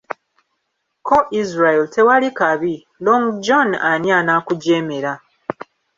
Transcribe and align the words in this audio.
Ko 1.07 1.17
Israel 1.41 1.81
tewali 1.93 2.29
kabi, 2.39 2.73
Long 3.05 3.25
John 3.45 3.69
ani 3.91 4.09
anaakujeemera? 4.19 5.13